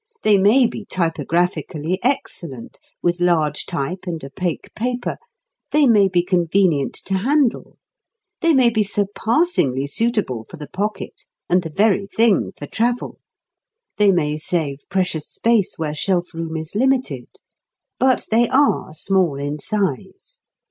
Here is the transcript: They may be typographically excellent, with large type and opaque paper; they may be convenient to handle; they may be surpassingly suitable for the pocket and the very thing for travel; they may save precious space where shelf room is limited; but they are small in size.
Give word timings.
They 0.23 0.35
may 0.39 0.65
be 0.65 0.83
typographically 0.85 1.99
excellent, 2.01 2.79
with 3.03 3.19
large 3.19 3.67
type 3.67 4.07
and 4.07 4.23
opaque 4.25 4.73
paper; 4.73 5.17
they 5.69 5.85
may 5.85 6.07
be 6.07 6.23
convenient 6.23 6.95
to 7.05 7.13
handle; 7.19 7.77
they 8.39 8.51
may 8.55 8.71
be 8.71 8.81
surpassingly 8.81 9.85
suitable 9.85 10.47
for 10.49 10.57
the 10.57 10.65
pocket 10.67 11.25
and 11.47 11.61
the 11.61 11.69
very 11.69 12.07
thing 12.07 12.51
for 12.57 12.65
travel; 12.65 13.19
they 13.99 14.11
may 14.11 14.37
save 14.37 14.79
precious 14.89 15.29
space 15.29 15.77
where 15.77 15.93
shelf 15.93 16.33
room 16.33 16.57
is 16.57 16.73
limited; 16.73 17.27
but 17.99 18.25
they 18.31 18.49
are 18.49 18.95
small 18.95 19.35
in 19.37 19.59
size. 19.59 20.41